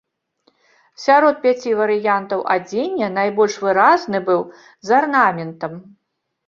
[1.03, 4.41] Сярод пяці варыянтаў адзення найбольш выразны быў
[4.89, 5.71] з арнаментам.